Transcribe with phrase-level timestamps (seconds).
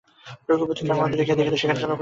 [0.49, 1.89] রঘুপতি তাঁহার মন্দিরে গিয়া দেখিলেন সেখানে জনপ্রাণী নাই।